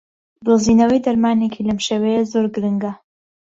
دۆزینەوەی 0.45 1.03
دەرمانێکی 1.05 1.65
لەم 1.67 1.79
شێوەیە 1.87 2.21
زۆر 2.31 2.45
گرنگە 2.55 2.93